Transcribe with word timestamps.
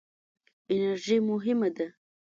انرژي 0.73 1.17
مهمه 1.29 1.69
ده. 1.75 1.87